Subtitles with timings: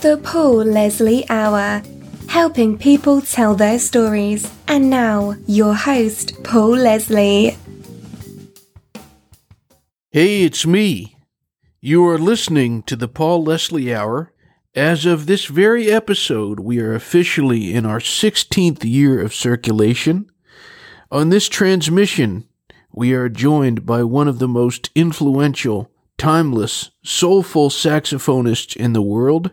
[0.00, 1.82] The Paul Leslie Hour,
[2.28, 4.48] helping people tell their stories.
[4.68, 7.56] And now, your host, Paul Leslie.
[10.12, 11.16] Hey, it's me.
[11.80, 14.32] You are listening to the Paul Leslie Hour.
[14.72, 20.30] As of this very episode, we are officially in our 16th year of circulation.
[21.10, 22.46] On this transmission,
[22.92, 29.50] we are joined by one of the most influential, timeless, soulful saxophonists in the world,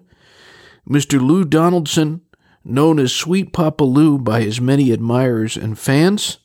[0.89, 1.19] Mr.
[1.19, 2.21] Lou Donaldson,
[2.63, 6.37] known as Sweet Poppa Lou by his many admirers and fans.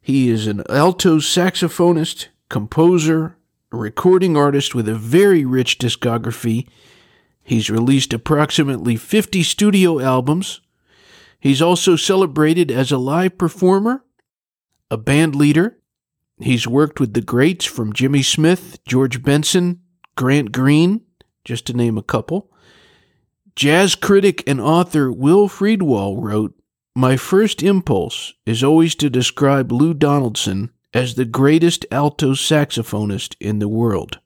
[0.00, 3.36] He is an alto saxophonist, composer,
[3.70, 6.66] recording artist with a very rich discography.
[7.44, 10.60] He's released approximately 50 studio albums.
[11.38, 14.04] He's also celebrated as a live performer,
[14.90, 15.78] a band leader.
[16.38, 19.80] He's worked with the greats from Jimmy Smith, George Benson,
[20.16, 21.02] Grant Green,
[21.44, 22.50] just to name a couple.
[23.60, 26.58] Jazz critic and author Will Friedwald wrote,
[26.96, 33.58] My first impulse is always to describe Lou Donaldson as the greatest alto saxophonist in
[33.58, 34.18] the world.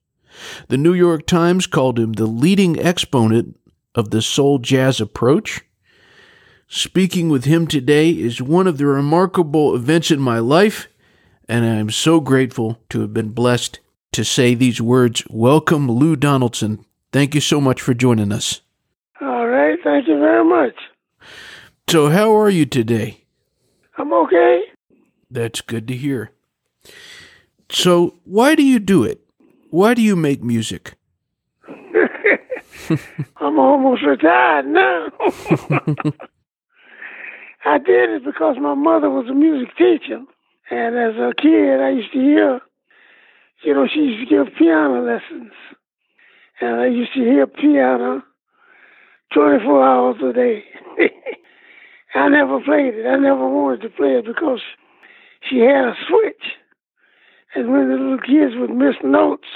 [0.69, 3.59] The New York Times called him the leading exponent
[3.97, 5.63] of the soul jazz approach.
[6.69, 10.87] Speaking with him today is one of the remarkable events in my life,
[11.49, 13.81] and I am so grateful to have been blessed
[14.13, 15.25] to say these words.
[15.29, 16.87] Welcome, Lou Donaldson.
[17.11, 18.61] Thank you so much for joining us.
[19.85, 20.75] Thank you very much.
[21.89, 23.25] So, how are you today?
[23.99, 24.63] I'm okay.
[25.31, 26.33] That's good to hear.
[27.71, 29.21] So, why do you do it?
[29.69, 30.95] Why do you make music?
[33.37, 35.09] I'm almost retired now.
[37.67, 40.23] I did it because my mother was a music teacher.
[40.71, 42.61] And as a kid, I used to hear,
[43.65, 45.53] you know, she used to give piano lessons.
[46.61, 48.23] And I used to hear piano
[49.35, 50.65] 24 hours a day.
[52.15, 53.07] I never played it.
[53.07, 54.61] I never wanted to play it because
[55.49, 56.45] she had a switch.
[57.55, 59.49] And when the little kids would miss notes,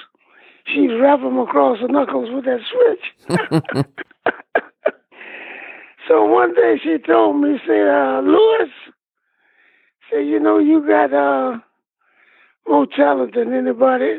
[0.67, 3.87] she'd wrap them across the knuckles with that switch.
[6.09, 8.71] so one day she told me, said, uh, Louis,
[10.11, 11.59] said, you know, you got uh,
[12.67, 14.19] more talent than anybody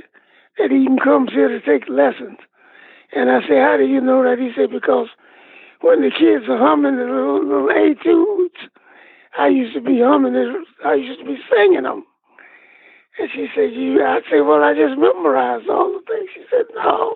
[0.58, 2.38] that even comes here to take lessons.
[3.14, 4.40] And I said, how do you know that?
[4.40, 5.08] He said, because
[5.82, 8.70] when the kids are humming the little, little etudes,
[9.38, 10.48] I used to be humming it.
[10.86, 12.06] I used to be singing them.
[13.20, 16.66] And she said, "You?" I said, "Well, I just memorized all the things." She said,
[16.76, 17.16] "No,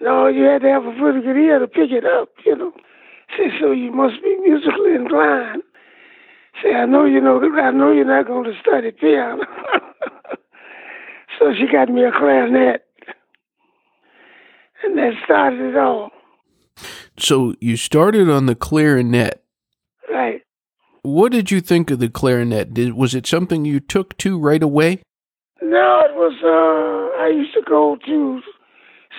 [0.00, 2.72] no, you had to have a pretty good ear to pick it up, you know."
[3.36, 5.62] She said, "So you must be musically inclined."
[6.62, 7.40] Say, "I know you know.
[7.58, 9.44] I know you're not going to study piano."
[11.38, 12.84] so she got me a clarinet,
[14.82, 16.10] and that started it all.
[17.18, 19.42] So you started on the clarinet.
[20.10, 20.42] Right.
[21.02, 22.74] What did you think of the clarinet?
[22.74, 25.02] Did, was it something you took to right away?
[25.62, 26.34] No, it was.
[26.42, 28.40] Uh, I used to go to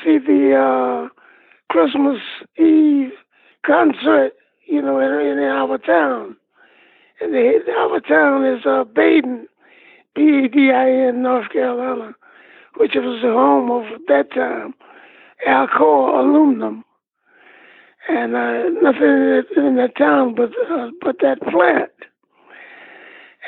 [0.04, 1.10] see the uh,
[1.72, 2.20] Christmas
[2.58, 3.12] Eve
[3.66, 4.34] concert,
[4.68, 6.36] you know, in, in our town.
[7.20, 9.46] And the, our town is uh, Badin,
[10.14, 12.14] B A D I N, North Carolina,
[12.76, 14.76] which was the home of at that time
[15.48, 16.84] Alcoa Aluminum
[18.08, 21.92] and uh, nothing in, that town but uh, but that plant.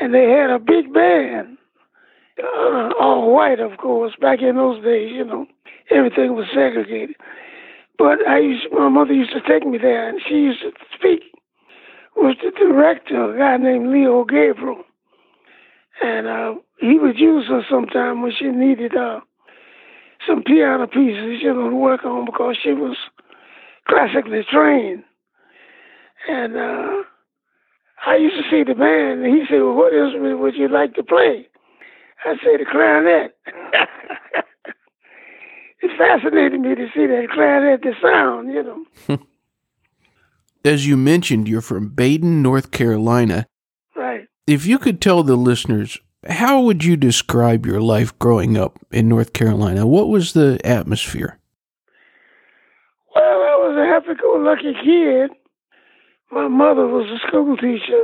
[0.02, 1.58] And they had a big band,
[2.42, 4.14] uh, all white, of course.
[4.20, 5.46] Back in those days, you know,
[5.92, 7.16] everything was segregated.
[7.97, 11.22] But I used, my mother used to take me there, and she used to speak
[12.16, 14.84] with the director, a guy named Leo Gabriel,
[16.02, 19.20] and uh, he would use her sometime when she needed uh,
[20.26, 22.96] some piano pieces, you know, to work on because she was
[23.90, 25.04] classically trained.
[26.28, 27.04] And uh,
[28.06, 30.94] I used to see the band, and he said, Well, what instrument would you like
[30.96, 31.48] to play?
[32.26, 33.36] I said, The clarinet.
[35.82, 38.86] it fascinated me to see that clarinet, the sound, you know.
[40.66, 43.47] As you mentioned, you're from Badin, North Carolina.
[43.96, 44.28] Right.
[44.46, 45.97] If you could tell the listeners,
[46.28, 49.88] how would you describe your life growing up in North Carolina?
[49.88, 51.39] What was the atmosphere?
[53.70, 55.30] Was a happy-go-lucky kid.
[56.32, 58.02] My mother was a school teacher,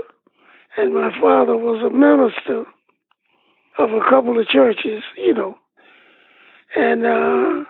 [0.78, 2.70] and my father was a minister
[3.80, 5.58] of a couple of churches, you know.
[6.76, 7.66] And uh,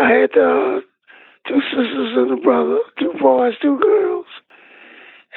[0.00, 0.86] I had uh,
[1.48, 4.26] two sisters and a brother, two boys, two girls.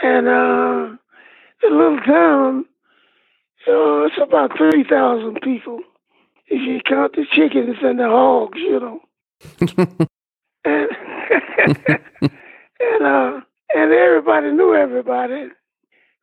[0.04, 0.96] And uh,
[1.64, 2.66] the little town,
[3.66, 5.80] you know, it's about 30,000 people
[6.50, 9.00] if you count the chickens and the hogs, you know.
[10.66, 10.88] and
[12.82, 13.42] And uh,
[13.76, 15.50] and everybody knew everybody.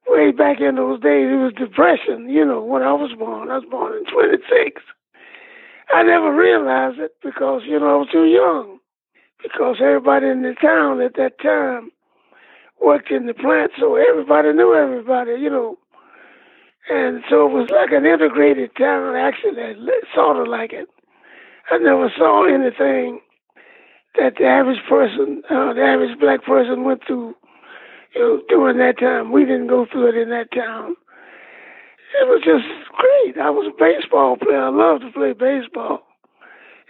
[0.09, 2.29] Way back in those days, it was depression.
[2.31, 4.83] You know, when I was born, I was born in '26.
[5.95, 8.79] I never realized it because you know I was too young.
[9.43, 11.91] Because everybody in the town at that time
[12.81, 15.33] worked in the plant, so everybody knew everybody.
[15.41, 15.79] You know,
[16.91, 19.75] and so it was like an integrated town, actually,
[20.15, 20.89] sort of like it.
[21.71, 23.21] I never saw anything
[24.19, 27.35] that the average person, uh, the average black person went through,
[28.15, 29.33] you know, during that time.
[29.33, 30.97] We didn't go through it in that town.
[32.21, 33.37] It was just great.
[33.39, 34.63] I was a baseball player.
[34.63, 36.03] I loved to play baseball.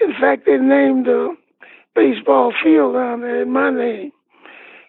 [0.00, 1.34] In fact, they named the
[1.94, 4.12] baseball field down there in my name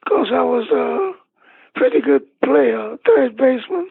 [0.04, 3.88] because I was a pretty good player, third baseman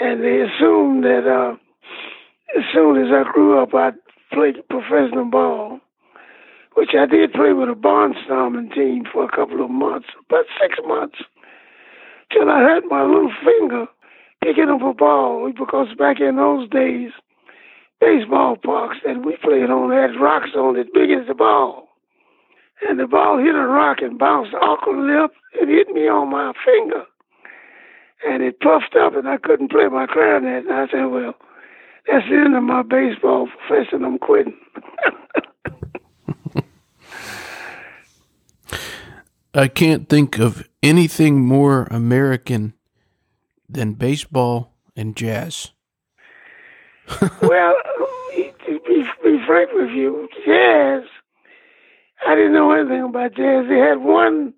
[0.00, 1.56] and they assumed that uh,
[2.56, 3.94] as soon as I grew up, I'd
[4.32, 5.80] play professional ball,
[6.78, 10.78] which I did play with a Barnstorming team for a couple of months, about six
[10.86, 11.18] months,
[12.30, 13.86] till I hurt my little finger
[14.44, 17.10] picking up a ball because back in those days,
[18.00, 21.88] baseball parks that we played on had rocks on it big as the ball.
[22.88, 26.52] And the ball hit a rock and bounced awkwardly up and hit me on my
[26.64, 27.02] finger
[28.24, 30.66] and it puffed up and I couldn't play my clarinet.
[30.66, 31.34] And I said, well,
[32.06, 34.04] that's the end of my baseball profession.
[34.04, 34.56] I'm quitting.
[39.54, 42.74] I can't think of anything more American
[43.68, 45.70] than baseball and jazz.
[47.42, 47.74] well,
[48.66, 51.04] to be, be frank with you, jazz,
[52.26, 53.66] I didn't know anything about jazz.
[53.68, 54.54] They had one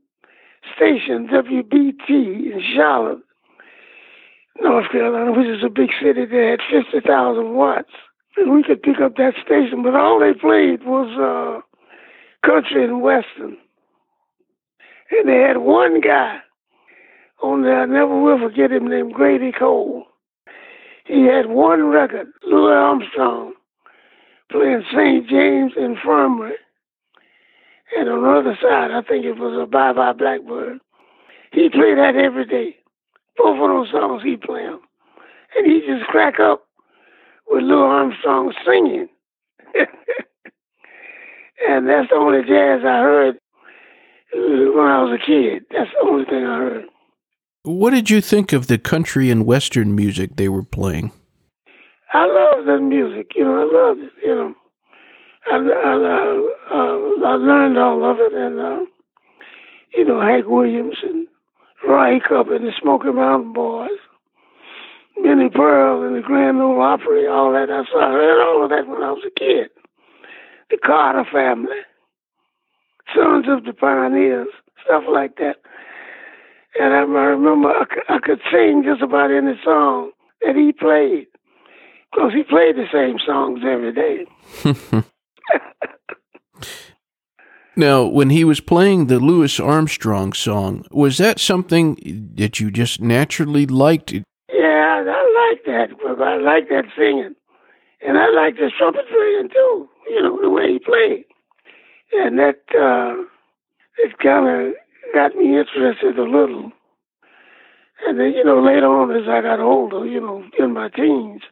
[0.74, 3.20] station, WBT, in Charlotte,
[4.60, 7.92] North Carolina, which is a big city that had 50,000 watts.
[8.36, 11.60] And we could pick up that station, but all they played was uh,
[12.44, 13.56] country and western.
[15.10, 16.38] And they had one guy
[17.42, 20.04] on there, I never will forget him, named Grady Cole.
[21.06, 23.54] He had one record, Louis Armstrong,
[24.50, 25.28] playing St.
[25.28, 26.54] James Infirmary.
[27.96, 30.78] And on the other side, I think it was a Bye Bye Blackbird.
[31.52, 32.76] He played that every day
[33.36, 34.78] both of those songs he played.
[35.56, 36.66] And he just crack up
[37.48, 39.08] with Louis Armstrong singing.
[41.68, 43.38] and that's the only jazz I heard
[44.32, 45.64] when I was a kid.
[45.70, 46.84] That's the only thing I heard.
[47.62, 51.12] What did you think of the country and western music they were playing?
[52.12, 53.32] I love the music.
[53.34, 54.12] You know, I love it.
[54.24, 54.54] You know,
[55.50, 58.84] I, I, uh, I learned all of it, and uh,
[59.94, 61.26] you know, Hank Williams and
[61.86, 63.98] Roy Acuff and the Smoky Mountain Boys,
[65.18, 67.70] Minnie Pearl and the Grand Ole Opry, all that.
[67.70, 69.70] I saw I heard all of that when I was a kid.
[70.70, 71.80] The Carter family,
[73.14, 74.48] Sons of the Pioneers,
[74.84, 75.56] stuff like that.
[76.78, 80.12] And I remember I, I could sing just about any song
[80.42, 81.26] that he played
[82.12, 85.02] because he played the same songs every day.
[87.76, 91.96] Now, when he was playing the Louis Armstrong song, was that something
[92.34, 94.12] that you just naturally liked?
[94.12, 95.88] Yeah, I like that.
[96.20, 97.34] I like that singing.
[98.06, 101.24] And I like the trumpet playing too, you know, the way he played.
[102.12, 103.22] And that, uh,
[103.98, 104.74] it kind of
[105.14, 106.72] got me interested a little.
[108.06, 111.42] And then, you know, later on as I got older, you know, in my teens,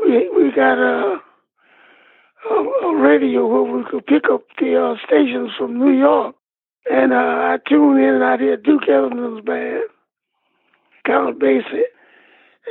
[0.00, 1.18] we we got a
[2.50, 6.36] a, a radio where we could pick up the uh, stations from New York.
[6.90, 9.82] And uh, I tuned in and I hear Duke Ellington's band,
[11.04, 11.82] Count Basie,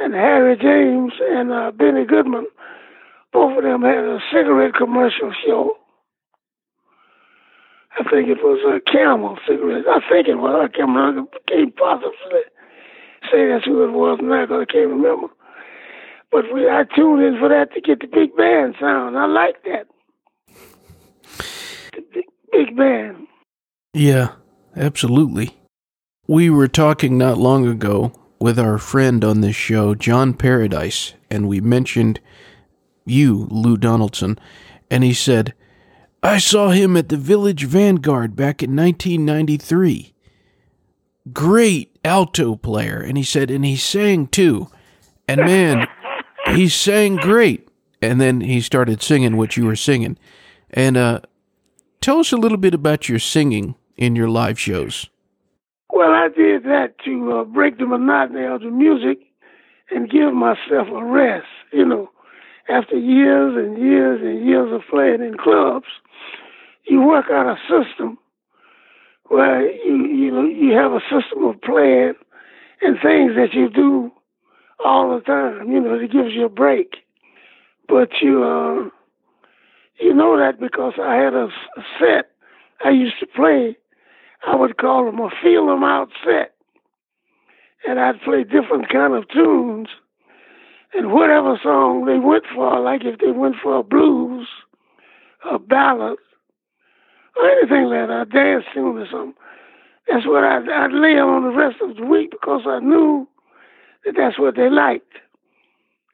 [0.01, 2.48] and Harry James and uh, Benny Goodman.
[3.36, 5.75] Both of them had a cigarette commercial show.
[8.00, 9.84] I think it was a Camel cigarette.
[9.92, 10.56] I think it was.
[10.56, 11.30] I can't remember.
[11.34, 12.48] I can't possibly
[13.30, 15.27] say that's who it was now because I can't remember.
[16.32, 19.18] But we, I tuned in for that to get the big band sound.
[19.18, 19.88] I like that.
[21.92, 23.27] The big, big band.
[23.94, 24.30] Yeah,
[24.77, 25.58] absolutely.
[26.25, 31.50] We were talking not long ago with our friend on this show, John Paradise, and
[31.50, 32.22] we mentioned
[33.05, 34.38] you, Lou Donaldson,
[34.89, 35.53] and he said,
[36.25, 40.13] I saw him at the Village Vanguard back in 1993.
[41.31, 43.00] Great alto player.
[43.00, 44.69] And he said, and he sang too.
[45.27, 45.88] And man,
[46.53, 47.67] he sang great.
[48.01, 50.17] And then he started singing what you were singing.
[50.71, 51.21] And uh,
[52.01, 55.09] tell us a little bit about your singing in your live shows.
[55.91, 59.19] Well, I did that to uh, break the monotony of the music
[59.91, 61.45] and give myself a rest.
[61.71, 62.09] You know,
[62.69, 65.88] after years and years and years of playing in clubs,
[66.88, 68.17] you work out a system
[69.27, 72.13] where you you you have a system of playing
[72.81, 74.12] and things that you do
[74.84, 75.72] all the time.
[75.72, 76.98] You know, it gives you a break.
[77.88, 78.89] But you uh,
[80.00, 81.50] you know that because I had a
[82.00, 82.31] set
[82.84, 83.77] I used to play.
[84.45, 86.53] I would call them a feel them out set,
[87.88, 89.88] and I'd play different kind of tunes,
[90.96, 94.48] and whatever song they went for, like if they went for a blues,
[95.50, 96.18] a ballad,
[97.36, 99.34] or anything like that, a dance tune or something.
[100.08, 103.28] That's what I'd, I'd lay on the rest of the week because I knew
[104.06, 105.14] that that's what they liked.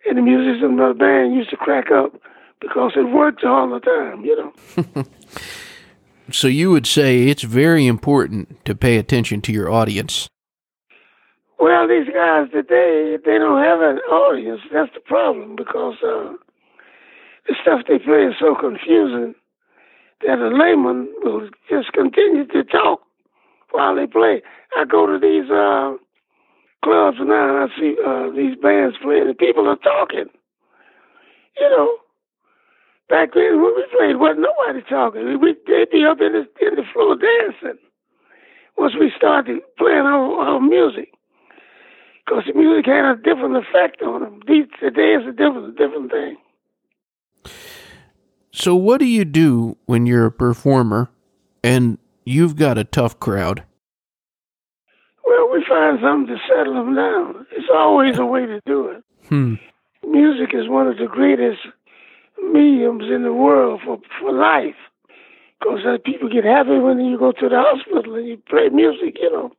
[0.08, 2.14] And the musicians of the band used to crack up
[2.60, 5.06] because it worked all the time, you know.
[6.32, 10.28] so you would say it's very important to pay attention to your audience.
[11.62, 14.62] Well, these guys today, they don't have an audience.
[14.74, 16.34] That's the problem because uh,
[17.48, 19.36] the stuff they play is so confusing
[20.26, 23.02] that a layman will just continue to talk
[23.70, 24.42] while they play.
[24.76, 26.02] I go to these uh,
[26.84, 30.34] clubs now and I see uh, these bands playing and people are talking.
[31.62, 31.94] You know,
[33.08, 35.40] back then when we played, wasn't nobody talking.
[35.40, 37.78] We, they'd be up in the, in the floor dancing
[38.80, 41.10] once we started playing our, our music.
[42.26, 44.40] Because the music had a different effect on them.
[44.48, 46.38] These, today is a different, different thing.
[48.52, 51.10] So, what do you do when you're a performer
[51.64, 53.64] and you've got a tough crowd?
[55.26, 57.48] Well, we find something to settle them down.
[57.52, 59.04] It's always a way to do it.
[59.30, 59.56] Hmm.
[60.06, 61.60] Music is one of the greatest
[62.52, 64.76] mediums in the world for, for life.
[65.60, 69.18] Because uh, people get happy when you go to the hospital and you play music,
[69.22, 69.52] you know.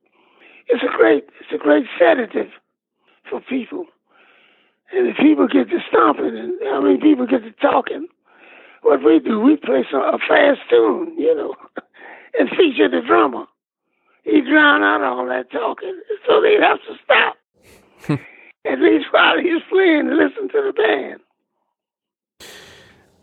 [0.68, 2.50] It's a great, it's a great sedative
[3.28, 3.86] for people.
[4.92, 8.08] And if people get to stomping, and I mean, people get to talking,
[8.82, 11.54] what we do, we play some, a fast tune, you know,
[12.38, 13.46] and feature the drummer.
[14.24, 17.36] He drown out all that talking, so they have to stop.
[18.64, 21.20] At least while he's playing, listen to the band.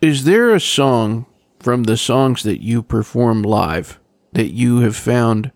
[0.01, 1.25] Is there a song
[1.59, 3.99] from the songs that you perform live
[4.33, 5.51] that you have found?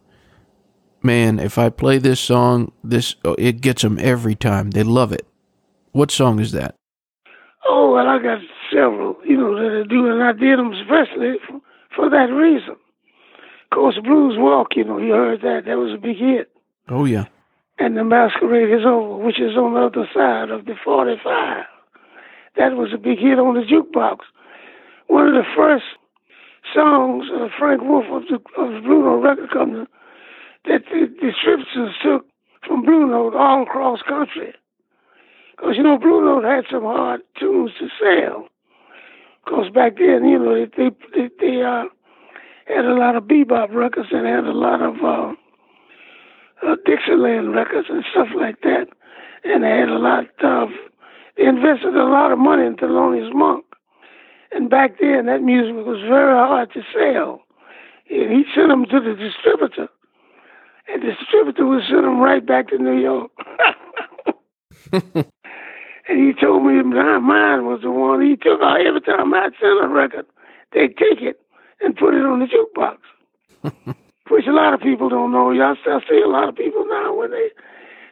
[1.03, 4.71] Man, if I play this song, this oh, it gets them every time.
[4.71, 5.27] They love it.
[5.91, 6.75] What song is that?
[7.67, 8.39] Oh well, I got
[8.71, 11.59] several, you know, that I do, and I did them especially for,
[11.95, 12.71] for that reason.
[12.71, 15.63] Of course, Blues Walk, you know, you heard that.
[15.65, 16.49] That was a big hit.
[16.89, 17.25] Oh, yeah.
[17.79, 21.65] And The Masquerade is Over, which is on the other side of the 45.
[22.55, 24.19] That was a big hit on the jukebox.
[25.07, 25.85] One of the first
[26.73, 29.85] songs of Frank Wolff of the, of the Blue Note Record Company
[30.65, 32.25] that the distributors took
[32.67, 34.53] from Blue Note all across country.
[35.51, 38.47] Because, you know, Blue Note had some hard tunes to sell.
[39.43, 41.85] Because back then, you know, they they, they uh,
[42.65, 45.33] had a lot of bebop records and had a lot of uh,
[46.65, 48.87] uh, Dixieland records and stuff like that.
[49.43, 50.69] And they had a lot of,
[51.37, 53.65] they invested a lot of money in Thelonious Monk.
[54.51, 57.41] And back then, that music was very hard to sell.
[58.09, 59.89] And he sent them to the distributor.
[60.87, 63.31] And the distributor would send them right back to New York.
[66.07, 69.79] And he told me mine was the one he took out every time I'd send
[69.83, 70.25] a record,
[70.73, 71.39] they'd take it
[71.79, 72.99] and put it on the jukebox.
[74.29, 75.51] Which a lot of people don't know.
[75.51, 77.49] I still see a lot of people now when they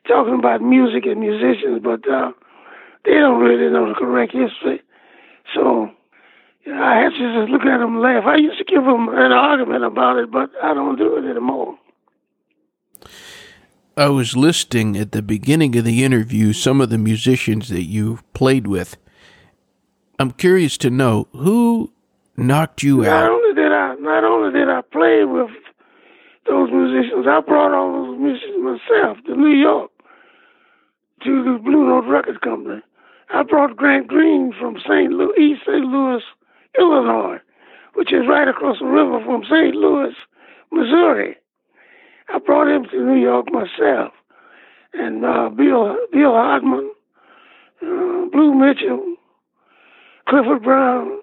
[0.08, 2.32] talking about music and musicians, but uh,
[3.06, 4.82] they don't really know the correct history.
[5.54, 5.90] So
[6.66, 8.24] you know, I had to just look at them and laugh.
[8.25, 11.78] I used to give them an argument about it, but I don't do it anymore.
[13.98, 18.20] I was listing at the beginning of the interview some of the musicians that you
[18.34, 18.98] played with.
[20.17, 21.91] I'm curious to know who
[22.38, 23.24] knocked you not out.
[23.24, 25.51] Not only did I, not only did I play with
[26.48, 29.91] those musicians, I brought all those musicians myself to New York
[31.24, 32.81] to the Blue Note Records Company.
[33.34, 35.12] I brought Grant Green from St.
[35.12, 35.86] Louis, East St.
[35.86, 36.22] Louis,
[36.77, 37.39] Illinois,
[37.93, 39.75] which is right across the river from St.
[39.75, 40.13] Louis,
[40.72, 41.38] Missouri.
[42.30, 44.13] I brought him to New York myself.
[44.94, 46.92] And uh, Bill Bill Hardman,
[47.82, 49.16] uh, Blue Mitchell,
[50.28, 51.20] Clifford Brown.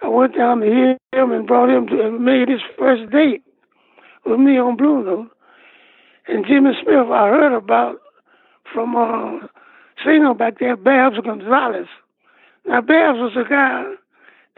[0.00, 3.42] I went down to hear him and brought him to and made his first date
[4.24, 5.30] with me on Blue Note.
[6.28, 7.96] And Jimmy Smith, I heard about
[8.72, 9.46] from uh,
[10.04, 11.86] singer back there, Babs Gonzalez.
[12.66, 13.84] Now, Babs was a guy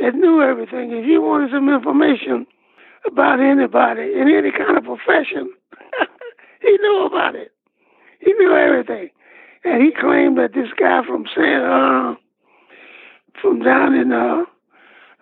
[0.01, 0.91] that knew everything.
[0.93, 2.47] If you wanted some information
[3.07, 5.53] about anybody in any kind of profession.
[6.61, 7.53] he knew about it.
[8.21, 9.11] He knew everything.
[9.65, 12.15] And he claimed that this guy from San, uh,
[13.41, 14.45] from down in uh,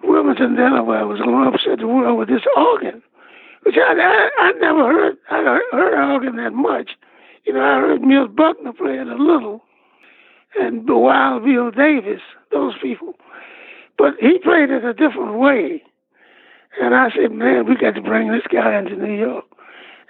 [0.03, 3.03] Wilmington, Delaware, was going to upset the world with this organ,
[3.65, 5.17] which I, I, I never heard.
[5.31, 6.91] I heard organ that much.
[7.45, 9.63] You know, I heard Milt Buckner play it a little,
[10.59, 12.21] and the Wild Bill Davis,
[12.53, 13.15] those people.
[13.97, 15.83] But he played it a different way.
[16.81, 19.45] And I said, man, we got to bring this guy into New York.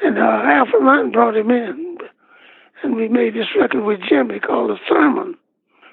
[0.03, 1.99] And uh, Alfred Martin brought him in.
[2.83, 5.37] And we made this record with Jimmy called The Sermon,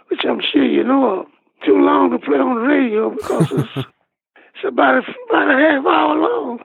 [0.10, 1.26] which I'm sure you know of.
[1.66, 3.78] Too long to play on the radio because it's,
[4.36, 6.60] it's about, a, about a half hour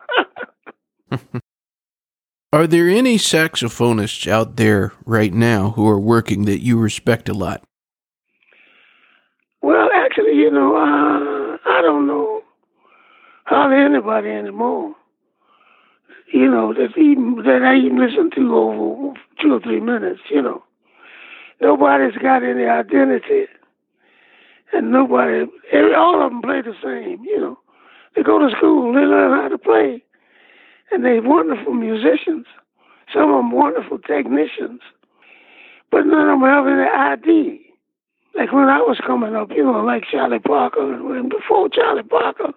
[1.13, 1.43] long.
[2.53, 7.35] are there any saxophonists out there right now who are working that you respect a
[7.35, 7.63] lot?
[9.63, 12.40] Well, actually, you know, uh, I don't know
[13.51, 14.95] hardly anybody anymore.
[16.33, 20.21] You know, that even that I even listen to over two or three minutes.
[20.31, 20.63] You know,
[21.61, 23.47] nobody's got any identity,
[24.73, 27.25] and nobody, every, all of them play the same.
[27.25, 27.59] You know,
[28.15, 30.05] they go to school, they learn how to play,
[30.93, 32.47] and they're wonderful musicians.
[33.13, 34.81] Some of them wonderful technicians,
[35.91, 37.67] but none of them have any ID.
[38.39, 42.53] Like when I was coming up, you know, like Charlie Parker, and before Charlie Parker,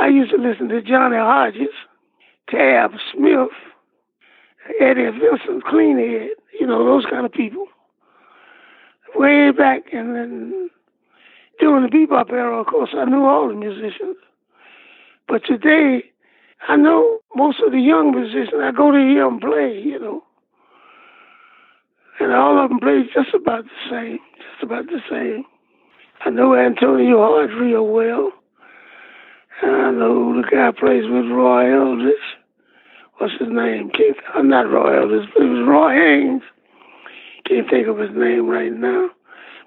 [0.00, 1.74] I used to listen to Johnny Hodges,
[2.48, 3.50] Tab Smith,
[4.80, 7.66] Eddie Vinson, Cleanhead, you know, those kind of people.
[9.14, 10.70] Way back and then
[11.60, 14.16] during the bebop era, of course, I knew all the musicians.
[15.28, 16.04] But today,
[16.68, 18.60] I know most of the young musicians.
[18.62, 20.22] I go to hear them play, you know.
[22.20, 25.44] And all of them play just about the same, just about the same.
[26.24, 28.32] I know Antonio Hart real well.
[29.62, 32.16] And I know the guy plays with Roy Eldridge.
[33.18, 33.90] What's his name?
[33.90, 36.42] Can't, I'm not Roy Eldridge, but it was Roy Haynes.
[37.46, 39.10] Can't think of his name right now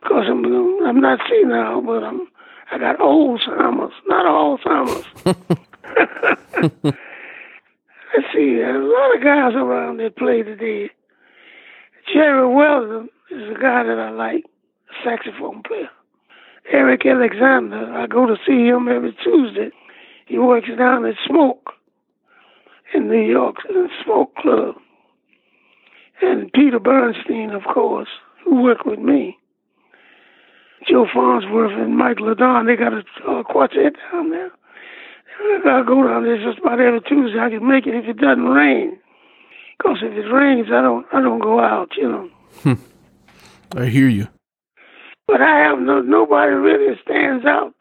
[0.02, 0.46] because I'm
[0.86, 2.28] I'm not senile, but I'm
[2.72, 5.06] I got Alzheimer's, not Alzheimer's.
[8.14, 10.90] Let's see, a lot of guys around that play today.
[12.14, 14.46] Jerry Weldon is a guy that I like,
[15.04, 15.90] saxophone player.
[16.72, 19.72] Eric Alexander, I go to see him every Tuesday.
[20.26, 21.72] He works down at Smoke
[22.94, 24.76] in New York, the Smoke Club.
[26.22, 28.08] And Peter Bernstein, of course,
[28.44, 29.38] who worked with me.
[30.88, 34.52] Joe Farnsworth and Mike LeDonne, they got a uh, quartet down there.
[35.40, 37.40] I go down there just about every Tuesday.
[37.40, 38.98] I can make it if it doesn't rain.
[39.78, 41.90] Because if it rains, I don't, I don't go out.
[41.98, 42.30] You know.
[42.64, 42.74] Hmm.
[43.76, 44.28] I hear you.
[45.28, 47.74] But I have no nobody really stands out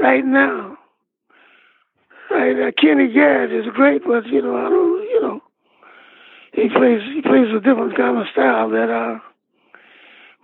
[0.00, 0.78] right now.
[2.34, 5.40] Uh, Kenny Garrett is great, but you know, I don't, you know,
[6.52, 9.20] he plays he plays a different kind of style that I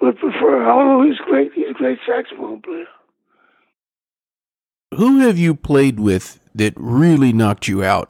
[0.00, 0.70] would prefer.
[0.70, 2.84] Although he's great, he's a great saxophone player.
[4.94, 8.08] Who have you played with that really knocked you out?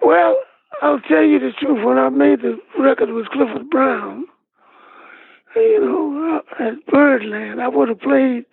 [0.00, 0.36] Well,
[0.82, 1.84] I'll tell you the truth.
[1.84, 4.24] When I made the record with Clifford Brown,
[5.56, 8.44] you know, uh, at Birdland, I would have played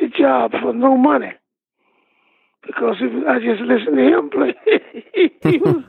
[0.00, 1.32] the job for no money
[2.66, 4.54] because if I just listened to him play,
[5.42, 5.84] he was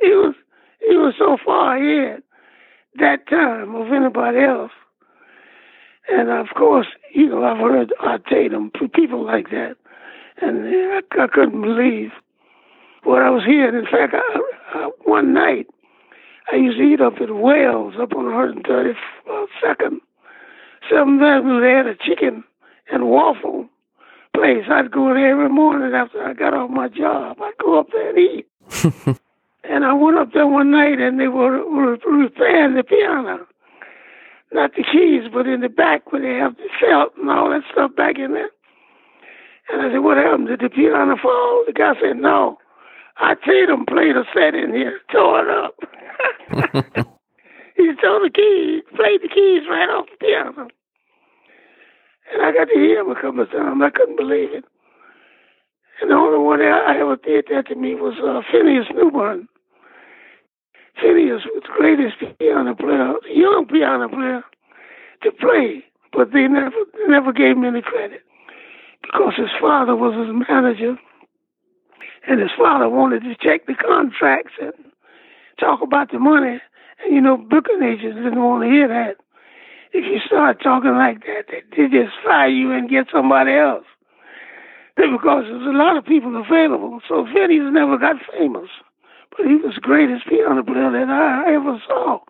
[0.00, 0.34] he was
[0.80, 2.22] he was so far ahead
[2.98, 4.72] that time of anybody else.
[6.10, 9.76] And of course, you know, I've heard Art Tatum, people like that,
[10.40, 12.10] and I, I couldn't believe
[13.04, 13.76] what I was hearing.
[13.76, 14.40] In fact, I,
[14.74, 15.66] I, one night
[16.52, 19.98] I used to eat up at Wells up on 132nd,
[20.90, 21.60] Seventh Avenue.
[21.60, 22.44] They had a chicken
[22.90, 23.68] and waffle
[24.34, 24.64] place.
[24.70, 27.38] I'd go there every morning after I got off my job.
[27.40, 28.46] I'd go up there and eat.
[29.64, 33.46] and I went up there one night and they were, were repairing the piano.
[34.52, 37.62] Not the keys, but in the back where they have the felt and all that
[37.72, 38.50] stuff back in there.
[39.70, 40.48] And I said, what happened?
[40.48, 41.64] Did the piano fall?
[41.66, 42.58] The guy said, no.
[43.16, 45.74] I Tatum played a set in here, tore it up.
[47.76, 50.68] he stole the keys, played the keys right off the piano.
[52.30, 53.82] And I got to hear him a couple of times.
[53.82, 54.64] I couldn't believe it.
[56.00, 59.48] And the only one I ever did that to me was uh, Phineas Newborn.
[61.00, 64.42] Phineas was the greatest piano player, young piano player
[65.22, 68.22] to play, but they never they never gave him any credit
[69.02, 70.96] because his father was his manager,
[72.26, 74.72] and his father wanted to check the contracts and
[75.58, 76.60] talk about the money.
[77.04, 79.16] And you know, booking agents didn't want to hear that
[79.92, 83.84] if you start talking like that, they just fire you and get somebody else.
[84.96, 87.00] Because there's a lot of people available.
[87.08, 88.68] So Phineas never got famous.
[89.36, 92.20] But he was the greatest piano player that I ever saw.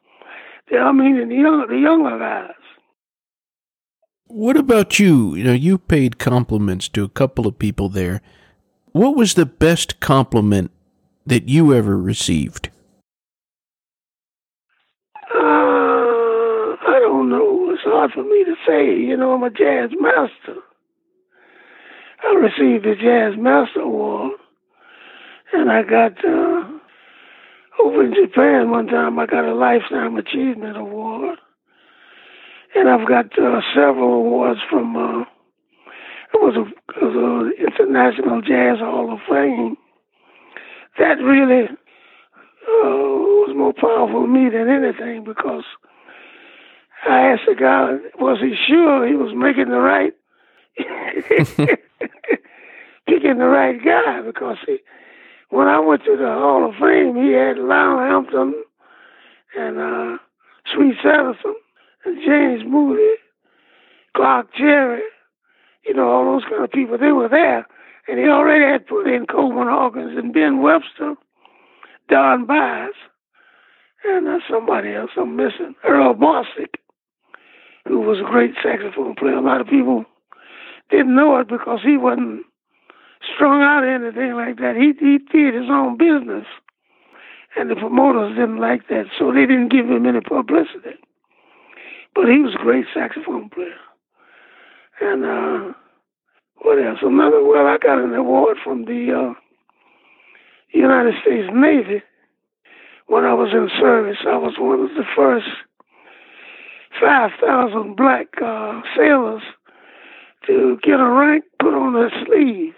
[0.72, 2.54] I mean, in the younger, the younger guys.
[4.26, 5.34] What about you?
[5.34, 8.22] You know, you paid compliments to a couple of people there.
[8.92, 10.70] What was the best compliment
[11.26, 12.70] that you ever received?
[15.34, 17.70] Uh, I don't know.
[17.74, 18.96] It's hard for me to say.
[19.00, 20.60] You know, I'm a jazz master.
[22.24, 24.32] I received the Jazz Master Award,
[25.52, 26.62] and I got uh,
[27.82, 29.18] over in Japan one time.
[29.18, 31.38] I got a Lifetime Achievement Award,
[32.76, 34.96] and I've got uh, several awards from.
[34.96, 35.24] Uh,
[36.34, 36.64] it was a
[37.60, 39.76] International Jazz Hall of Fame.
[40.98, 45.64] That really uh, was more powerful to me than anything because
[47.08, 50.12] I asked the guy, was he sure he was making the right
[53.06, 54.78] picking the right guy because he,
[55.50, 58.54] when I went to the Hall of Fame, he had Lionel Hampton
[59.58, 60.18] and uh,
[60.72, 61.54] Sweets Edison
[62.04, 63.16] and James Moody,
[64.16, 65.02] Clark Terry,
[65.84, 66.96] you know, all those kind of people.
[66.98, 67.66] They were there.
[68.08, 71.14] And he already had put in Coleman Hawkins and Ben Webster,
[72.08, 72.96] Don Byas,
[74.04, 76.74] and uh, somebody else I'm missing, Earl Bostic,
[77.86, 79.34] who was a great saxophone player.
[79.34, 80.04] A lot of people
[80.90, 82.44] didn't know it because he wasn't
[83.34, 84.76] strung out or anything like that.
[84.76, 86.46] He he did his own business,
[87.56, 90.98] and the promoters didn't like that, so they didn't give him any publicity.
[92.14, 93.80] But he was a great saxophone player.
[95.00, 95.72] And uh,
[96.58, 96.98] what else?
[97.02, 99.34] Another well, I got an award from the uh,
[100.70, 102.02] United States Navy
[103.06, 104.18] when I was in service.
[104.26, 105.46] I was one of the first
[107.02, 109.42] five thousand black uh, sailors
[110.46, 112.74] to get a rank put on their sleeve.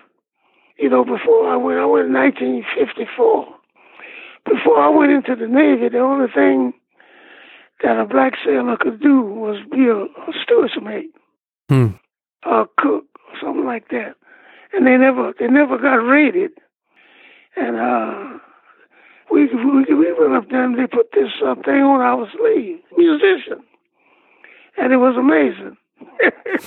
[0.78, 3.46] You know, before I went, I went in 1954.
[4.44, 6.72] Before I went into the Navy, the only thing
[7.82, 11.10] that a black sailor could do was be a, a steward's mate,
[11.68, 11.96] Hmm.
[12.44, 14.16] a cook, or something like that.
[14.72, 16.50] And they never, they never got rated.
[17.56, 18.38] And uh,
[19.30, 22.80] we, we we went up there and they put this uh, thing on our sleeve,
[22.96, 23.62] musician,
[24.76, 25.76] and it was amazing.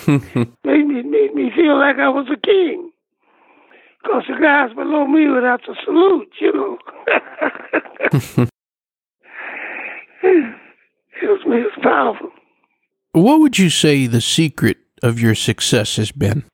[0.64, 2.92] made me made me feel like I was a king.
[4.06, 6.78] Cause the guys below me would have to salute, you know.
[10.24, 12.30] it was it was powerful.
[13.12, 16.46] what would you say the secret of your success has been?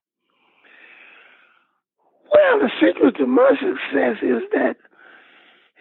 [2.33, 4.75] Well, the secret to my success is that,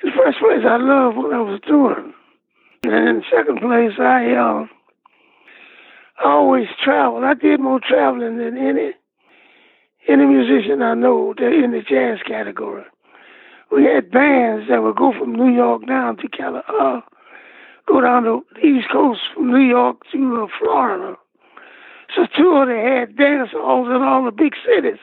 [0.02, 2.12] in the first place, I love what I was doing,
[2.84, 4.66] and in the second place, I uh,
[6.22, 7.24] Always traveled.
[7.24, 8.92] I did more traveling than any
[10.08, 12.84] any musician I know that in the jazz category.
[13.70, 17.00] We had bands that would go from New York down to Cali, uh,
[17.86, 21.16] go down the East Coast from New York to uh, Florida.
[22.14, 24.98] So tour they had dance halls in all the big cities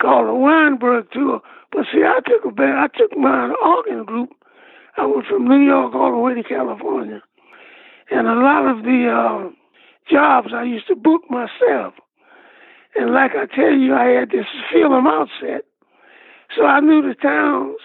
[0.00, 1.40] called the Weinberg tour.
[1.70, 4.30] But see, I took a band, I took my organ group.
[4.96, 7.22] I went from New York all the way to California,
[8.10, 9.50] and a lot of the uh,
[10.10, 11.94] jobs I used to book myself.
[12.94, 15.64] And like I tell you, I had this film outset.
[16.56, 17.78] So I knew the towns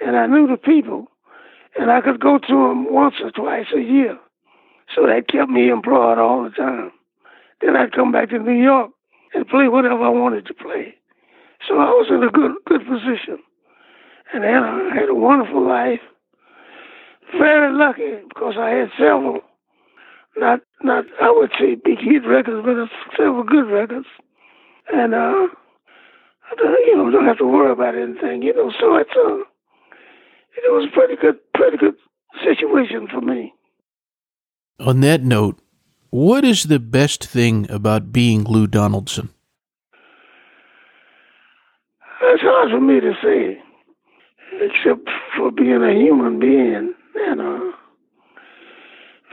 [0.00, 1.08] and I knew the people.
[1.78, 4.18] And I could go to them once or twice a year.
[4.94, 6.90] So that kept me employed all the time.
[7.60, 8.90] Then I'd come back to New York
[9.34, 10.94] and play whatever I wanted to play.
[11.68, 13.38] So I was in a good good position.
[14.32, 16.00] And then I had a wonderful life.
[17.38, 19.40] Very lucky because I had several,
[20.36, 24.06] not not I would say big hit records, but several good records
[24.92, 25.48] and uh,
[26.86, 28.72] you know, don't have to worry about anything, you know.
[28.78, 29.38] So it's uh,
[30.56, 31.94] it was a pretty good, pretty good
[32.44, 33.52] situation for me.
[34.80, 35.58] On that note,
[36.10, 39.30] what is the best thing about being Lou Donaldson?
[42.22, 43.58] It's hard for me to say,
[44.60, 47.75] except for being a human being and uh,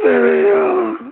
[0.02, 1.12] very uh,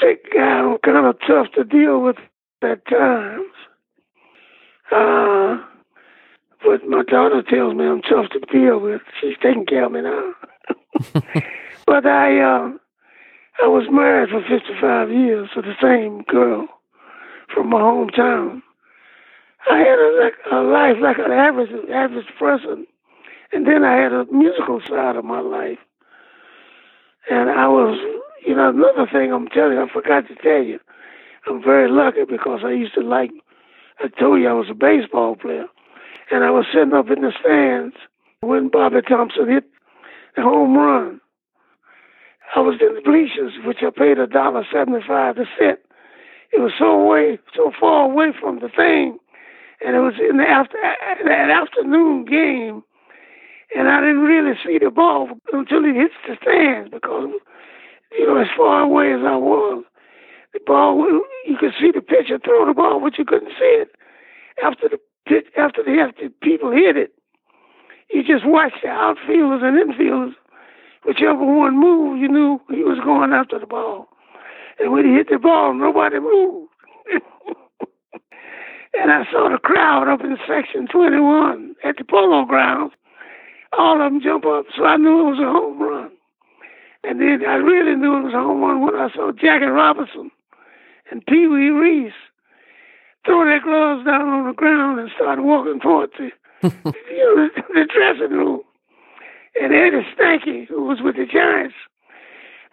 [0.00, 2.16] sick guy, kind of tough to deal with
[2.62, 3.52] at times.
[4.92, 5.58] Uh,
[6.64, 9.00] but my daughter tells me I'm tough to deal with.
[9.20, 10.32] She's taking care of me now.
[11.86, 12.72] but I, uh,
[13.62, 16.66] I was married for 55 years to the same girl
[17.54, 18.62] from my hometown.
[19.70, 22.86] I had a, like, a life like an average average person,
[23.52, 25.78] and then I had a musical side of my life.
[27.28, 27.98] And I was,
[28.46, 30.78] you know, another thing I'm telling you, I forgot to tell you.
[31.46, 33.30] I'm very lucky because I used to like.
[33.98, 35.66] I told you I was a baseball player,
[36.30, 37.96] and I was sitting up in the stands
[38.40, 39.64] when Bobby Thomson hit
[40.36, 41.20] the home run.
[42.56, 45.84] I was in the bleachers, which I paid a dollar seventy-five to sit.
[46.52, 49.18] It was so away, so far away from the thing,
[49.84, 50.76] and it was in the after
[51.24, 52.82] that afternoon game,
[53.76, 57.30] and I didn't really see the ball until it hits the stands because
[58.12, 59.84] you know as far away as I was,
[60.52, 61.06] the ball
[61.46, 63.90] you could see the pitcher throw the ball, but you couldn't see it
[64.64, 67.12] after the pitch after the after people hit it.
[68.12, 70.34] You just watched the outfielders and infielders,
[71.04, 74.08] whichever one moved, you knew he was going after the ball.
[74.80, 76.72] And when he hit the ball, nobody moved.
[78.94, 82.92] and I saw the crowd up in section 21 at the polo grounds.
[83.78, 86.10] All of them jump up, so I knew it was a home run.
[87.04, 90.30] And then I really knew it was a home run when I saw Jackie Robinson
[91.10, 92.12] and Pee Wee Reese
[93.24, 96.30] throw their gloves down on the ground and start walking towards the,
[96.62, 96.70] you
[97.24, 98.60] know, the, the dressing room.
[99.60, 101.74] And Eddie Stanky, who was with the Giants,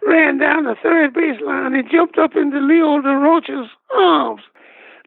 [0.06, 4.42] ran down the third baseline and jumped up into Leo Durocher's arms.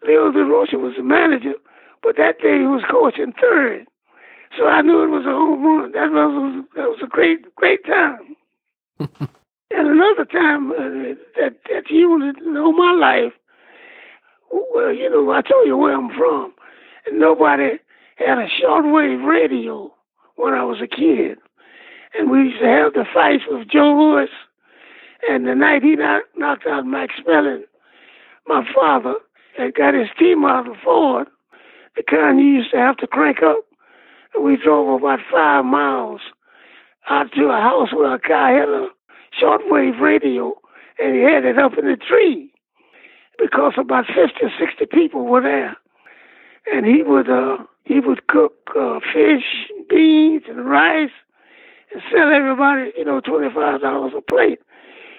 [0.04, 1.54] Leo Durocher was the manager,
[2.04, 3.88] but that day he was coaching third.
[4.58, 5.92] So I knew it was a home run.
[5.94, 8.36] That was that was a great great time.
[9.00, 13.34] and another time uh, that that you know my life.
[14.52, 16.54] Well, you know, I told you where I'm from,
[17.06, 17.80] and nobody
[18.18, 19.94] had a shortwave radio
[20.36, 21.38] when I was a kid,
[22.14, 24.30] and we used to have the fights with Joe Louis
[25.28, 27.64] and the night he knocked out Max Schmeling,
[28.48, 29.16] my father
[29.58, 31.28] had got his team T model Ford,
[31.96, 33.66] the kind you used to have to crank up.
[34.39, 36.22] We drove about five miles
[37.10, 38.88] out to a house where a guy had a
[39.41, 40.54] shortwave radio
[41.00, 42.52] and he had it up in the tree
[43.38, 45.76] because about 50 or 60 people were there.
[46.72, 49.44] And he would uh, he would cook uh, fish,
[49.89, 51.10] beans, and rice
[51.91, 54.60] and sell everybody, you know, $25 a plate.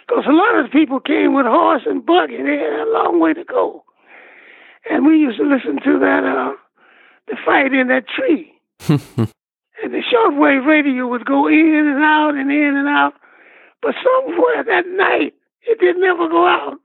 [0.06, 2.36] Because a lot of people came with horse and buggy.
[2.38, 3.84] They had a long way to go.
[4.90, 6.52] And we used to listen to that, uh,
[7.28, 8.51] the fight in that tree.
[8.88, 13.14] And the shortwave radio would go in and out and in and out.
[13.80, 16.78] But somewhere that night, it didn't ever go out.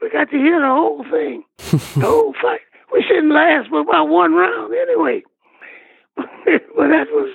[0.00, 2.60] We got to hear the whole thing, the whole fight.
[2.92, 5.22] We shouldn't last but about one round anyway.
[6.16, 7.34] but that was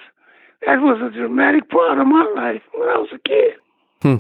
[0.65, 3.53] that was a dramatic part of my life when I was a kid.
[4.01, 4.17] Hmm.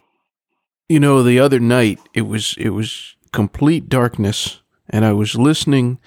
[0.87, 5.99] You know, the other night it was it was complete darkness and I was listening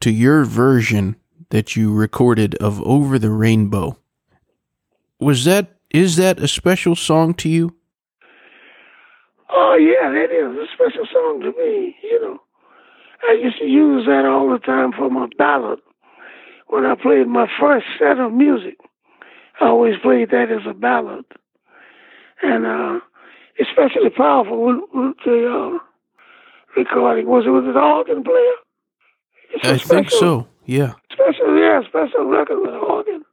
[0.00, 1.16] to your version
[1.52, 3.98] that you recorded of Over the Rainbow.
[5.20, 7.76] Was that is that a special song to you?
[9.50, 12.38] Oh yeah, that is a special song to me, you know.
[13.28, 15.78] I used to use that all the time for my ballad.
[16.68, 18.78] When I played my first set of music,
[19.60, 21.26] I always played that as a ballad.
[22.42, 23.00] And uh
[23.60, 25.78] especially powerful with, with the uh,
[26.76, 27.26] recording.
[27.26, 29.74] Was it with the organ player?
[29.74, 30.48] I think so.
[30.64, 30.94] Yeah.
[31.12, 33.24] Special, yeah, special record with organ.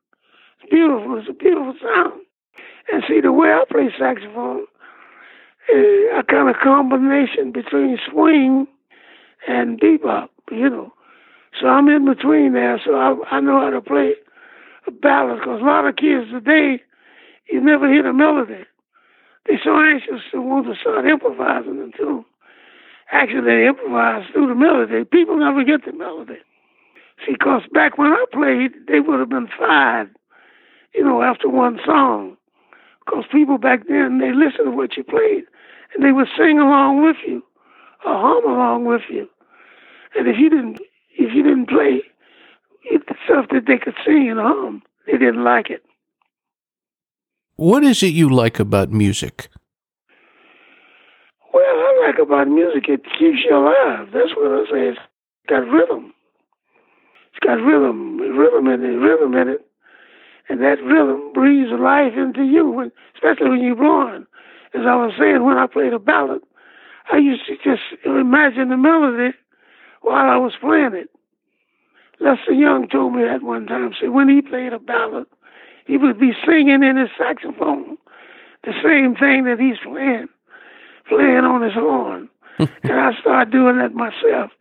[0.61, 1.17] It's beautiful.
[1.19, 2.21] It's a beautiful sound.
[2.91, 4.65] And see, the way I play saxophone,
[5.69, 8.67] eh, is a kind of combination between swing
[9.47, 10.93] and bebop, you know.
[11.59, 14.13] So I'm in between there, so I, I know how to play
[14.87, 15.39] a ballad.
[15.39, 16.81] Because a lot of kids today,
[17.49, 18.65] you never hear the melody.
[19.45, 22.25] They're so anxious to want to start improvising the tune.
[23.11, 25.03] Actually, they improvise through the melody.
[25.05, 26.37] People never get the melody.
[27.25, 30.09] See, because back when I played, they would have been fired,
[30.93, 32.37] you know, after one song.
[33.05, 35.43] Because people back then, they listened to what you played,
[35.93, 37.43] and they would sing along with you,
[38.05, 39.27] or hum along with you.
[40.15, 40.79] And if you didn't,
[41.17, 42.03] if you didn't play
[43.09, 45.83] the stuff that they could sing and hum, they didn't like it.
[47.55, 49.49] What is it you like about music?
[51.53, 54.09] Well, I like about music, it keeps you alive.
[54.13, 54.89] That's what I say.
[54.89, 54.99] It's
[55.49, 56.13] got rhythm.
[57.39, 59.65] It's got rhythm, rhythm in it, rhythm in it.
[60.49, 64.27] And that rhythm breathes life into you, when, especially when you're born.
[64.73, 66.41] As I was saying, when I played a ballad,
[67.09, 69.35] I used to just imagine the melody
[70.01, 71.09] while I was playing it.
[72.19, 73.93] Lester Young told me that one time.
[73.99, 75.25] Said when he played a ballad,
[75.85, 77.97] he would be singing in his saxophone
[78.65, 80.27] the same thing that he's playing,
[81.07, 82.27] playing on his horn.
[82.59, 84.51] and I started doing that myself.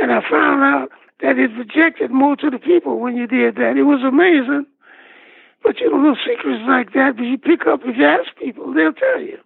[0.00, 0.90] And I found out
[1.22, 3.76] that it projected more to the people when you did that.
[3.76, 4.66] It was amazing.
[5.62, 8.72] But you know, little secrets like that, but you pick up if you ask people,
[8.72, 9.38] they'll tell you.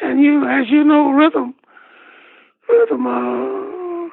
[0.00, 1.54] And you, as you know, rhythm,
[2.68, 4.08] rhythm uh,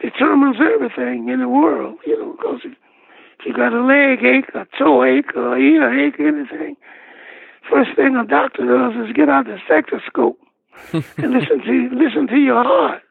[0.00, 4.66] determines everything in the world, you know, because if you got a leg ache, a
[4.78, 6.76] toe ache, or ear ache, anything,
[7.68, 10.38] first thing a doctor does is get out the stethoscope
[10.92, 13.02] and listen to listen to your heart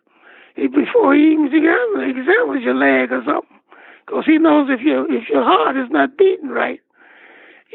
[0.56, 3.60] before he even examines your leg or something,
[4.06, 6.80] because he knows if your if your heart is not beating right,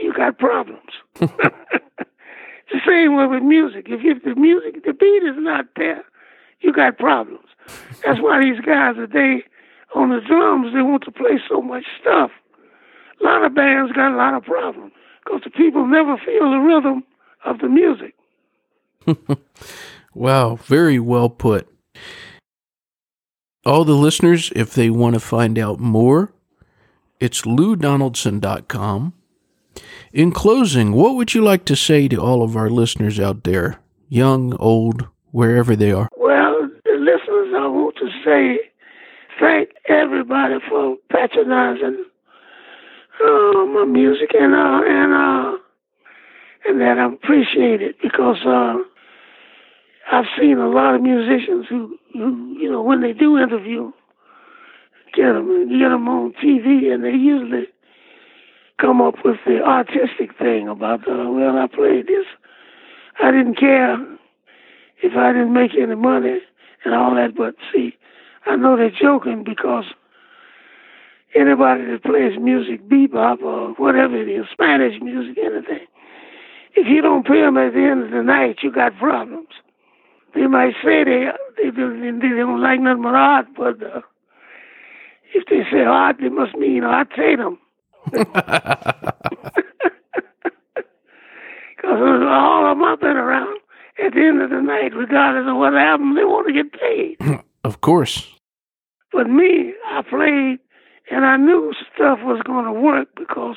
[0.01, 0.91] you got problems.
[1.15, 3.87] the same way with music.
[3.89, 6.05] If, if the music, the beat is not there,
[6.61, 7.47] you got problems.
[8.05, 9.45] That's why these guys today
[9.95, 12.31] on the drums they want to play so much stuff.
[13.21, 14.93] A lot of bands got a lot of problems
[15.25, 17.05] because the people never feel the rhythm
[17.45, 18.15] of the music.
[20.15, 21.69] wow, very well put.
[23.67, 26.33] All the listeners, if they want to find out more,
[27.19, 29.13] it's loudonaldson.com.
[30.13, 33.79] In closing, what would you like to say to all of our listeners out there,
[34.09, 36.09] young, old, wherever they are?
[36.17, 38.59] Well, the listeners, I want to say
[39.39, 42.05] thank everybody for patronizing
[43.23, 45.59] uh, my music and uh, and uh,
[46.67, 48.77] and that I appreciate it because uh,
[50.11, 53.93] I've seen a lot of musicians who, who, you know, when they do interview,
[55.15, 57.67] get them, get them on TV, and they usually
[58.81, 62.27] come up with the artistic thing about, uh, well, I played this.
[63.23, 63.95] I didn't care
[65.03, 66.39] if I didn't make any money
[66.85, 67.97] and all that, but see,
[68.47, 69.85] I know they're joking because
[71.35, 75.87] anybody that plays music, bebop or whatever it is, Spanish music, anything,
[76.75, 79.49] if you don't pay them at the end of the night, you got problems.
[80.35, 84.01] They might say they they don't, they don't like nothing but art, but uh,
[85.35, 87.59] if they say art, they must mean art them.
[91.81, 93.59] Because all of them I've been around,
[94.05, 97.17] at the end of the night, regardless of what happened, they want to get paid.
[97.65, 98.29] of course.
[99.13, 100.59] But me, I played,
[101.11, 103.57] and I knew stuff was going to work because,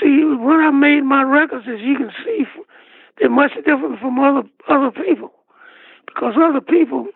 [0.00, 2.44] see, when I made my records, as you can see,
[3.18, 5.32] they're much different from other other people.
[6.14, 7.06] Because other people,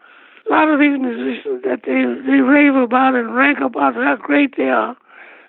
[0.46, 4.56] a lot of these musicians that they they rave about and rank about how great
[4.56, 4.96] they are,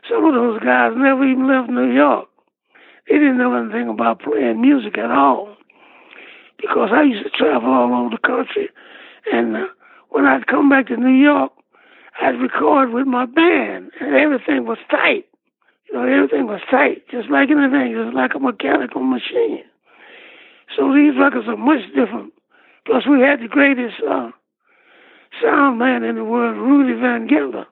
[0.10, 2.28] some of those guys never even left New York.
[3.08, 5.56] They didn't know anything about playing music at all.
[6.58, 8.70] Because I used to travel all over the country,
[9.32, 9.68] and uh,
[10.10, 11.52] when I'd come back to New York,
[12.22, 15.26] I'd record with my band, and everything was tight.
[15.88, 19.64] You know, everything was tight, just like anything, just like a mechanical machine.
[20.76, 22.32] So these records are much different.
[22.86, 24.30] Plus, we had the greatest uh,
[25.42, 27.66] sound man in the world, Rudy Van Gelder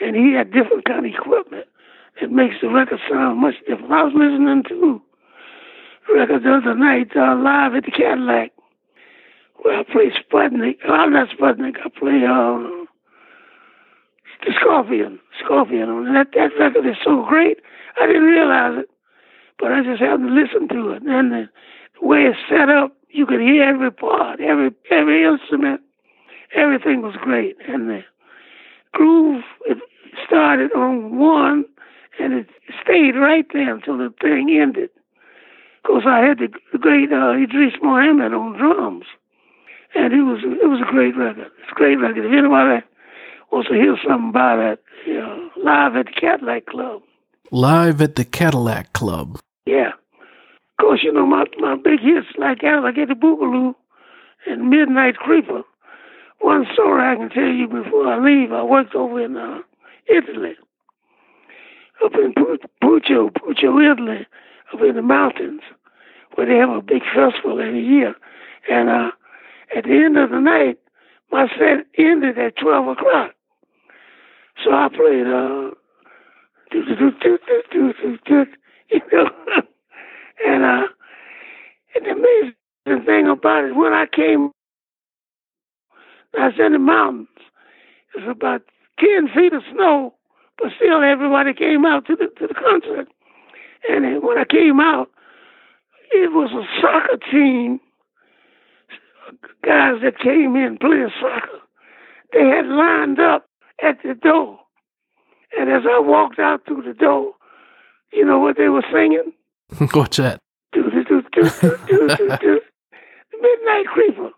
[0.00, 1.66] and he had different kind of equipment.
[2.20, 3.92] It makes the record sound much different.
[3.92, 5.00] I was listening to
[6.12, 8.52] record the other night uh, live at the Cadillac
[9.62, 10.78] where I play Sputnik.
[10.88, 11.76] I'm not Sputnik.
[11.84, 12.86] I play uh,
[14.46, 15.18] the Scorpion.
[15.44, 15.88] Scorpion.
[15.88, 17.58] And that, that record is so great.
[18.00, 18.88] I didn't realize it,
[19.58, 21.02] but I just happened to listen to it.
[21.02, 21.48] And the,
[22.00, 25.80] the way it's set up, you could hear every part, every every instrument.
[26.54, 27.56] Everything was great.
[27.68, 28.04] And the
[28.92, 29.78] groove, it
[30.26, 31.64] started on one
[32.18, 32.46] and it
[32.82, 34.90] stayed right there until the thing ended.
[35.82, 39.06] Because I had the, the great uh, Idris Muhammad on drums,
[39.94, 41.46] and it was it was a great record.
[41.62, 42.26] It's a great record.
[42.26, 42.84] If anybody
[43.50, 47.02] wants to hear something about it, you know, live at the Cadillac Club.
[47.52, 49.38] Live at the Cadillac Club.
[49.64, 49.92] Yeah.
[50.80, 53.74] Course, you know my my big hits like Alligator Boogaloo
[54.46, 55.62] and Midnight Creeper.
[56.40, 58.52] One story I can tell you before I leave.
[58.52, 59.58] I worked over in uh,
[60.06, 60.54] Italy,
[62.04, 64.26] up in Puccio, Puccio, Italy,
[64.72, 65.62] up in the mountains,
[66.34, 68.14] where they have a big festival every year.
[68.70, 69.10] And uh,
[69.76, 70.78] at the end of the night,
[71.32, 73.32] my set ended at 12 o'clock.
[74.64, 75.70] So I played, uh,
[78.90, 79.30] you know,
[80.46, 80.86] and, uh,
[81.94, 84.50] and the amazing thing about it, when I came,
[86.38, 87.28] I was in the mountains.
[88.14, 88.62] It's about
[89.00, 90.14] 10 feet of snow,
[90.58, 93.08] but still everybody came out to the, to the concert.
[93.88, 95.08] And when I came out,
[96.12, 97.80] it was a soccer team,
[99.64, 101.60] guys that came in playing soccer.
[102.32, 103.46] They had lined up
[103.82, 104.58] at the door.
[105.58, 107.32] And as I walked out through the door,
[108.12, 109.32] you know what they were singing?
[109.92, 110.40] What's that?
[110.74, 111.30] Midnight
[113.86, 114.30] Creeper.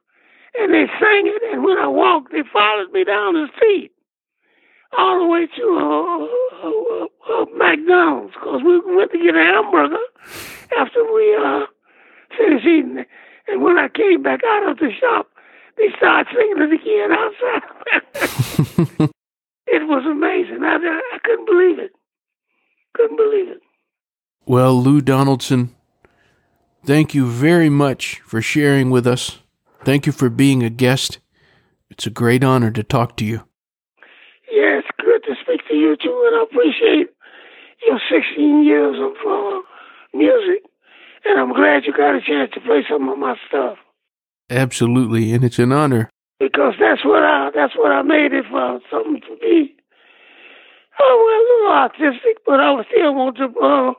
[0.59, 3.93] And they sang it, and when I walked, they followed me down the street
[4.99, 6.18] all the way to uh,
[6.66, 10.03] uh, uh, McDonald's because we went to get a hamburger
[10.78, 11.66] after we uh,
[12.37, 13.05] finished eating.
[13.47, 15.28] And when I came back out of the shop,
[15.76, 17.62] they started singing it again outside.
[19.66, 20.64] it was amazing.
[20.64, 20.76] I,
[21.14, 21.93] I couldn't believe it.
[22.95, 23.62] Couldn't believe it.
[24.47, 25.74] Well, Lou Donaldson,
[26.84, 29.38] thank you very much for sharing with us.
[29.84, 31.18] Thank you for being a guest.
[31.91, 33.43] It's a great honor to talk to you
[34.51, 37.09] Yeah, it's good to speak to you too, and I appreciate
[37.86, 39.61] your 16 years of uh,
[40.14, 40.64] music.
[41.24, 43.76] And I'm glad you got a chance to play some of my stuff.
[44.49, 46.11] Absolutely, and it's an honor.
[46.38, 49.76] Because that's what I that's what I made it for, something to be.
[50.99, 53.93] Oh well, a little artistic, but I still want to uh,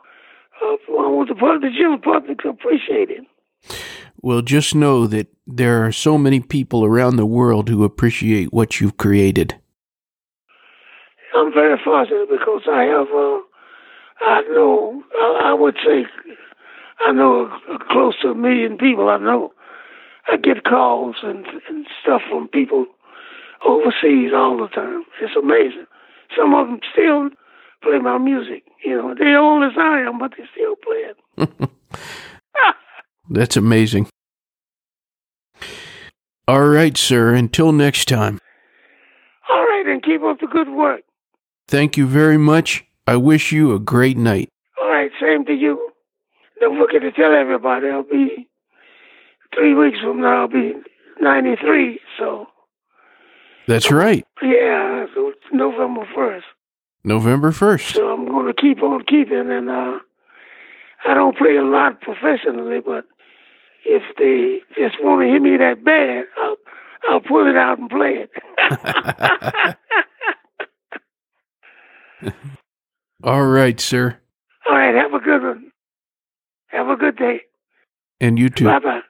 [0.62, 3.26] I want the public, the general public to appreciate it.
[4.22, 8.80] Well, just know that there are so many people around the world who appreciate what
[8.80, 9.56] you've created.
[11.36, 13.40] I'm very fortunate because I have, uh,
[14.22, 16.06] I know, I, I would say,
[17.06, 17.50] I know
[17.90, 19.54] close to a million people I know.
[20.32, 22.86] I get calls and, and stuff from people
[23.66, 25.04] overseas all the time.
[25.20, 25.88] It's amazing.
[26.38, 27.30] Some of them still
[27.82, 28.64] play my music.
[28.84, 31.70] You know, they're old as I am, but they still play it.
[33.30, 34.08] That's amazing.
[36.48, 37.34] All right, sir.
[37.34, 38.40] Until next time.
[39.50, 41.02] All right, and keep up the good work.
[41.68, 42.84] Thank you very much.
[43.08, 44.50] I wish you a great night.
[44.82, 45.90] All right, same to you.
[46.60, 48.48] Don't forget to tell everybody I'll be
[49.56, 50.42] three weeks from now.
[50.42, 50.74] I'll be
[51.22, 52.00] ninety-three.
[52.20, 52.48] So.
[53.68, 54.26] That's right.
[54.42, 56.46] Yeah, so November first.
[57.04, 57.96] November first.
[57.96, 60.00] So I'm going to keep on keeping, and uh,
[61.06, 63.06] I don't play a lot professionally, but
[63.86, 66.56] if they just want to hear me that bad, I'll,
[67.10, 68.30] I'll pull it out and play it.
[73.24, 74.18] All right, sir.
[74.70, 75.72] All right, have a good one.
[76.68, 77.42] Have a good day.
[78.20, 78.66] And you too.
[78.66, 79.02] Bye bye.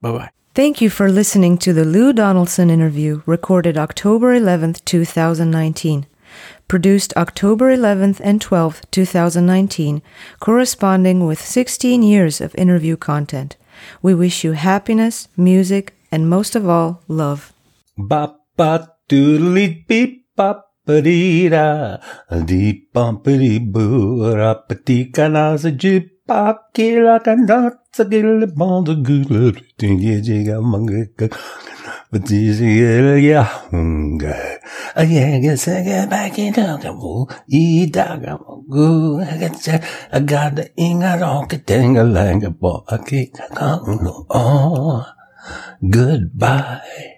[0.00, 0.30] Bye bye.
[0.54, 6.06] Thank you for listening to the Lou Donaldson interview recorded October 11th, 2019
[6.68, 10.02] produced October 11th and 12th, 2019,
[10.38, 13.56] corresponding with 16 years of interview content.
[14.02, 17.52] We wish you happiness, music, and most of all, love.
[17.98, 21.98] Bapa doodly beep bop dee da
[22.48, 27.20] dee bumpity boo rapati kanaza jip pop kila
[27.92, 31.38] sa gil bond gul ting ye jiga manga but this is yeah hunger a yeah
[31.38, 31.77] say back in
[36.80, 38.38] the woo e daga
[38.70, 43.34] go I got the inga rock tinga langa bo a kick
[44.30, 45.04] oh
[45.90, 47.17] goodbye